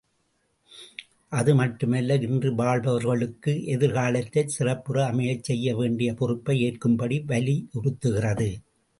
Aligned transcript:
அதுமட்டுமல்ல 1.31 2.15
இன்று 2.21 2.49
வாழ்பவர்களுக்கு 2.55 3.51
எதிர் 3.65 3.93
காலத்தைச் 3.93 4.53
சிறப்புற 4.55 5.03
அமையச் 5.05 5.43
செய்யவேண்டிய 5.43 6.13
பொறுப்பை 6.13 6.55
ஏற்கும்படி 6.61 7.19
வலியுறுத்துகிறது. 7.25 8.49